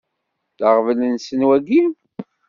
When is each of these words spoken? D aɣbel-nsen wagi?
D 0.57 0.61
aɣbel-nsen 0.69 1.41
wagi? 1.47 1.83